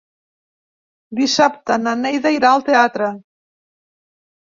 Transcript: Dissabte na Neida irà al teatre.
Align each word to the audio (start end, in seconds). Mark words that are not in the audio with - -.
Dissabte 1.19 1.77
na 1.81 1.93
Neida 2.05 2.31
irà 2.37 2.49
al 2.53 2.65
teatre. 2.71 3.11